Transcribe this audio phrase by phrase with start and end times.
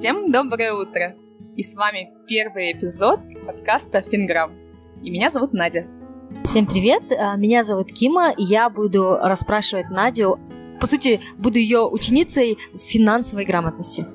[0.00, 1.14] Всем доброе утро!
[1.56, 4.50] И с вами первый эпизод подкаста Финграм.
[5.02, 5.86] И меня зовут Надя.
[6.42, 10.40] Всем привет, а, меня зовут Кима, и я буду расспрашивать Надю.
[10.80, 14.06] По сути, буду ее ученицей финансовой грамотности.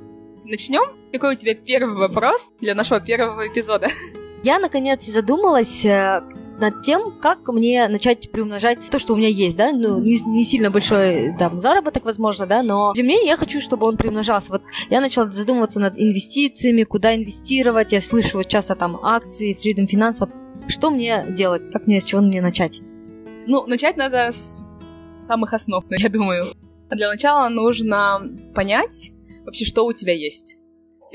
[0.44, 0.86] Начнем?
[1.12, 3.88] Какой у тебя первый вопрос для нашего первого эпизода?
[4.44, 6.23] Я, наконец, задумалась, э,
[6.60, 10.44] над тем, как мне начать приумножать то, что у меня есть, да, ну, не, не
[10.44, 14.52] сильно большой там заработок, возможно, да, но тем не менее я хочу, чтобы он приумножался.
[14.52, 19.86] Вот я начала задумываться над инвестициями, куда инвестировать, я слышу вот часто там акции, Freedom
[19.86, 20.30] Finance, вот
[20.68, 22.82] что мне делать, как мне, с чего мне начать?
[23.48, 24.66] Ну, начать надо с
[25.20, 26.46] самых основ, я думаю.
[26.90, 28.22] Для начала нужно
[28.54, 29.12] понять
[29.44, 30.60] вообще, что у тебя есть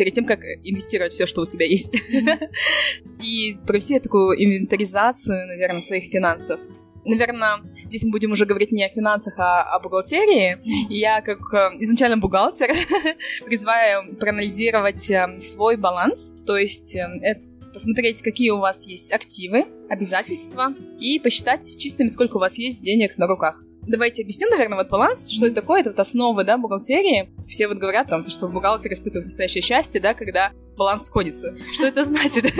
[0.00, 1.94] перед тем, как инвестировать все, что у тебя есть.
[3.22, 6.58] И провести такую инвентаризацию, наверное, своих финансов.
[7.04, 10.56] Наверное, здесь мы будем уже говорить не о финансах, а о бухгалтерии.
[10.88, 12.70] И я, как э, изначально бухгалтер,
[13.44, 17.42] призываю проанализировать э, свой баланс, то есть э,
[17.74, 23.18] посмотреть, какие у вас есть активы, обязательства, и посчитать чистыми, сколько у вас есть денег
[23.18, 23.62] на руках.
[23.86, 27.30] Давайте объясню, наверное, вот баланс, что это такое, это вот основы, да, бухгалтерии.
[27.46, 31.56] Все вот говорят там, что бухгалтер испытывает настоящее счастье, да, когда баланс сходится.
[31.72, 32.52] Что это значит?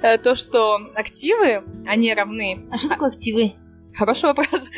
[0.00, 2.66] Э, то, что активы, они равны...
[2.70, 3.54] А что такое активы?
[3.94, 4.70] Хороший вопрос.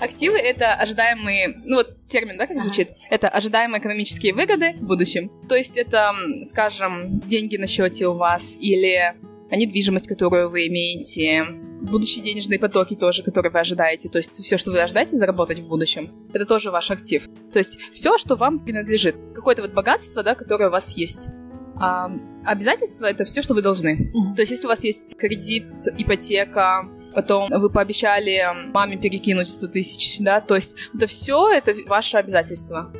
[0.00, 2.90] Активы— это ожидаемые, ну вот термин, да, как звучит?
[3.08, 5.30] Это ожидаемые экономические выгоды в будущем.
[5.48, 9.14] То есть это, скажем, деньги на счете у вас или
[9.50, 11.46] недвижимость, которую вы имеете,
[11.84, 14.08] будущие денежные потоки тоже, которые вы ожидаете.
[14.08, 17.28] То есть все, что вы ожидаете заработать в будущем, это тоже ваш актив.
[17.52, 19.16] То есть все, что вам принадлежит.
[19.34, 21.28] Какое-то вот богатство, да, которое у вас есть.
[21.76, 22.10] А
[22.44, 24.12] обязательства— это все, что вы должны.
[24.14, 24.34] Mm-hmm.
[24.34, 25.66] То есть если у вас есть кредит,
[25.98, 32.16] ипотека, потом вы пообещали маме перекинуть 100 тысяч, да, то есть это все это ваше
[32.16, 32.92] обязательство.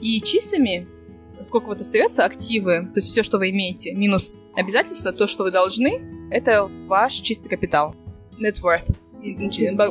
[0.00, 0.88] И чистыми,
[1.40, 5.50] сколько вот остается активы, то есть все, что вы имеете, минус обязательства, то, что вы
[5.50, 7.94] должны, это ваш чистый капитал
[8.42, 8.96] net worth,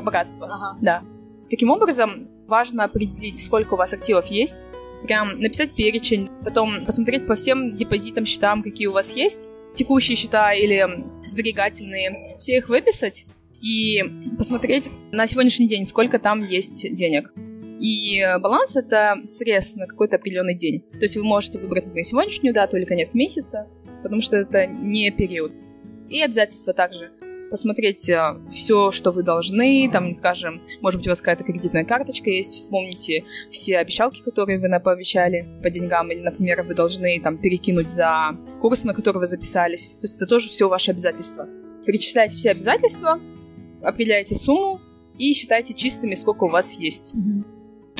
[0.03, 0.47] богатство.
[0.47, 0.77] Ага.
[0.81, 1.03] Да.
[1.49, 4.67] Таким образом, важно определить, сколько у вас активов есть,
[5.03, 10.53] прям написать перечень, потом посмотреть по всем депозитам, счетам, какие у вас есть, текущие счета
[10.53, 10.85] или
[11.23, 13.25] сберегательные, все их выписать
[13.61, 14.03] и
[14.37, 17.33] посмотреть на сегодняшний день, сколько там есть денег.
[17.79, 20.81] И баланс— это срез на какой-то определенный день.
[20.91, 23.67] То есть вы можете выбрать на сегодняшнюю дату или конец месяца,
[24.03, 25.51] потому что это не период.
[26.09, 27.11] И обязательства также
[27.51, 31.83] посмотреть э, все, что вы должны, там, не скажем, может быть, у вас какая-то кредитная
[31.83, 37.37] карточка есть, вспомните все обещалки, которые вы пообещали по деньгам, или, например, вы должны там
[37.37, 39.87] перекинуть за курс, на который вы записались.
[39.87, 41.47] То есть это тоже все ваши обязательства.
[41.85, 43.19] Перечисляйте все обязательства,
[43.83, 44.79] определяйте сумму
[45.17, 47.15] и считайте чистыми, сколько у вас есть.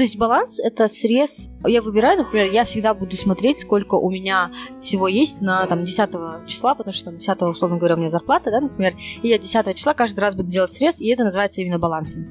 [0.01, 1.51] То есть баланс— это срез.
[1.63, 6.47] Я выбираю, например, я всегда буду смотреть, сколько у меня всего есть на там 10
[6.47, 9.75] числа, потому что там 10, условно говоря, у меня зарплата, да, например, и я 10
[9.75, 12.25] числа каждый раз буду делать срез, и это называется именно балансом.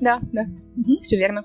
[0.00, 0.46] Да, да,
[0.78, 0.96] угу.
[1.02, 1.44] все верно.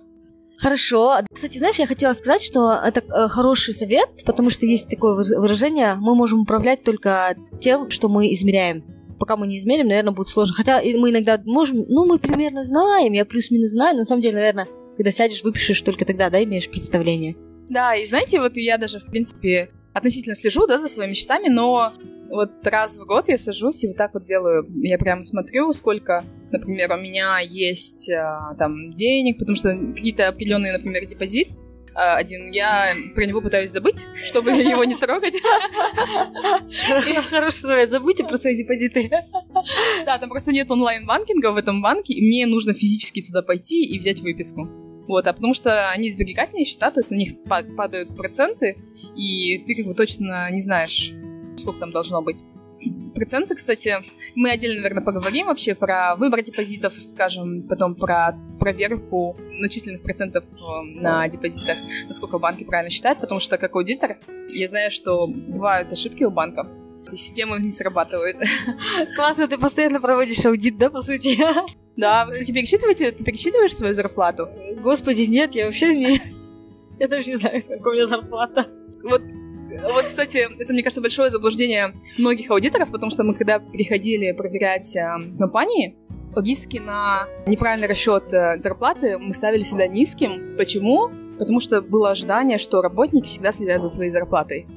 [0.59, 1.17] Хорошо.
[1.29, 5.95] Кстати, знаешь, я хотела сказать, что это э, хороший совет, потому что есть такое выражение,
[5.95, 8.85] мы можем управлять только тем, что мы измеряем.
[9.19, 10.55] Пока мы не измерим, наверное, будет сложно.
[10.55, 14.35] Хотя мы иногда можем, ну, мы примерно знаем, я плюс-минус знаю, но на самом деле,
[14.35, 17.35] наверное, когда сядешь, выпишешь только тогда, да, имеешь представление.
[17.69, 21.93] Да, и знаете, вот я даже, в принципе, относительно слежу, да, за своими счетами, но
[22.29, 24.67] вот раз в год я сажусь и вот так вот делаю.
[24.83, 30.73] Я прям смотрю, сколько, например, у меня есть а, там денег, потому что какие-то определенные,
[30.73, 31.49] например, депозит
[31.93, 32.51] а, один.
[32.51, 35.35] Я про него пытаюсь забыть, чтобы его не трогать.
[37.29, 39.09] Хороший совет, забудьте про свои депозиты.
[40.05, 43.97] Да, там просто нет онлайн-банкинга в этом банке, и мне нужно физически туда пойти и
[43.97, 44.84] взять выписку.
[45.07, 47.29] Вот, а потому что они сберегательные счета, то есть на них
[47.77, 48.77] падают проценты,
[49.15, 51.11] и ты как бы точно не знаешь,
[51.57, 52.43] сколько там должно быть.
[53.15, 53.95] Проценты, кстати,
[54.35, 61.01] мы отдельно, наверное, поговорим вообще про выбор депозитов, скажем, потом про проверку начисленных процентов э,
[61.01, 61.77] на депозитах,
[62.07, 64.17] насколько банки правильно считают, потому что как аудитор
[64.49, 66.67] я знаю, что бывают ошибки у банков,
[67.11, 68.37] и система не срабатывает.
[69.15, 71.39] Классно, ты постоянно проводишь аудит, да, по сути?
[71.97, 74.49] Да, вы, кстати, пересчитываете, ты пересчитываешь свою зарплату?
[74.81, 76.21] Господи, нет, я вообще не...
[76.99, 78.67] Я даже не знаю, сколько у меня зарплата.
[79.03, 79.21] Вот
[79.83, 84.95] вот, кстати, это, мне кажется, большое заблуждение многих аудиторов, потому что мы, когда приходили проверять
[84.95, 85.05] э,
[85.37, 85.97] компании,
[86.35, 90.55] риски на неправильный расчет э, зарплаты мы ставили всегда низким.
[90.57, 91.09] Почему?
[91.37, 94.67] Потому что было ожидание, что работники всегда следят за своей зарплатой.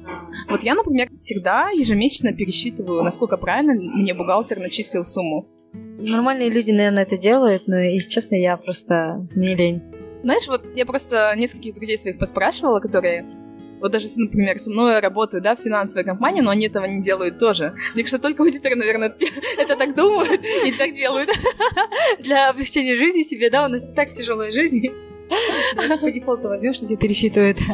[0.49, 5.47] Вот я, например, всегда ежемесячно пересчитываю, насколько правильно мне бухгалтер начислил сумму.
[5.73, 9.27] Нормальные люди, наверное, это делают, но, если честно, я просто...
[9.35, 9.81] Мне лень.
[10.23, 13.25] Знаешь, вот я просто нескольких друзей своих поспрашивала, которые
[13.81, 17.39] Вот даже, например, со мной работают, да, в финансовой компании, но они этого не делают
[17.39, 17.73] тоже.
[17.93, 19.15] Мне кажется, только аудиторы, наверное,
[19.57, 21.29] это так думают и так делают.
[22.19, 24.89] Для облегчения жизни себе, да, у нас и так тяжелая жизнь.
[26.01, 27.57] По дефолту возьмешь, что все пересчитывает.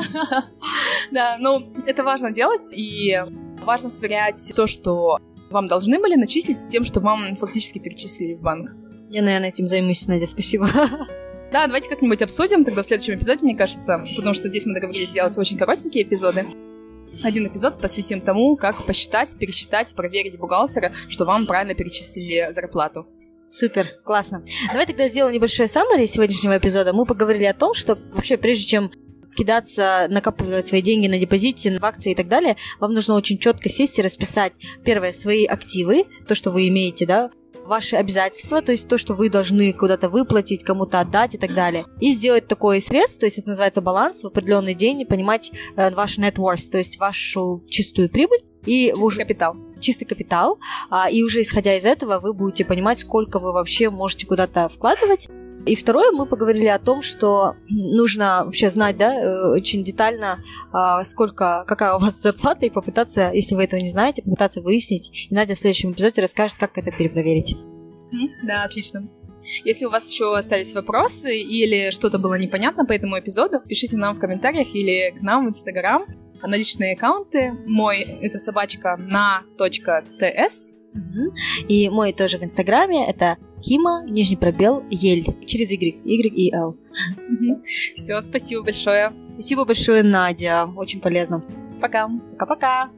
[1.12, 3.16] Да, ну, это важно делать, и
[3.64, 5.20] важно сверять то, что
[5.56, 8.72] вам должны были начислить с тем, что вам фактически перечислили в банк.
[9.10, 10.70] Я, наверное, этим займусь, Надя, спасибо.
[11.52, 15.10] Да, давайте как-нибудь обсудим тогда в следующем эпизоде, мне кажется, потому что здесь мы договорились
[15.10, 16.46] сделать очень коротенькие эпизоды.
[17.24, 23.08] Один эпизод посвятим тому, как посчитать, пересчитать, проверить бухгалтера, что вам правильно перечислили зарплату.
[23.48, 24.44] Супер, классно.
[24.72, 26.92] Давай тогда сделаем небольшое саммари сегодняшнего эпизода.
[26.92, 28.92] Мы поговорили о том, что вообще прежде чем
[29.36, 33.70] кидаться, накапливать свои деньги на депозите, в акции и так далее, вам нужно очень четко
[33.70, 34.54] сесть и расписать,
[34.84, 37.30] первое, свои активы, то, что вы имеете, да,
[37.66, 41.86] ваши обязательства, то есть то, что вы должны куда-то выплатить, кому-то отдать и так далее.
[42.00, 45.94] И сделать такой средств, то есть это называется баланс в определенный день, и понимать э,
[45.94, 48.40] ваш net worth, то есть вашу чистую прибыль.
[48.66, 49.20] И чистый уже...
[49.20, 49.56] капитал.
[49.80, 50.60] Чистый капитал.
[50.90, 55.28] А, и уже исходя из этого, вы будете понимать, сколько вы вообще можете куда-то вкладывать.
[55.66, 61.04] И второе, мы поговорили о том, что нужно вообще знать, да, э, очень детально, а,
[61.04, 65.28] сколько, какая у вас зарплата, и попытаться, если вы этого не знаете, попытаться выяснить.
[65.30, 67.58] И Надя в следующем эпизоде расскажет, как это перепроверить.
[68.44, 69.10] Да, отлично.
[69.64, 74.16] Если у вас еще остались вопросы или что-то было непонятно по этому эпизоду, пишите нам
[74.16, 76.06] в комментариях или к нам в Инстаграм
[76.42, 77.54] на личные аккаунты.
[77.66, 80.74] Мой— это собачка на.тс,
[81.68, 85.26] и мой тоже в Инстаграме это Кима, нижний пробел, Ель.
[85.48, 86.00] Через Y.
[86.06, 86.76] Y и L.
[87.96, 89.12] Все, спасибо большое.
[89.34, 90.70] Спасибо большое, Надя.
[90.76, 91.44] Очень полезно.
[91.82, 92.08] Пока.
[92.38, 92.92] Пока-пока.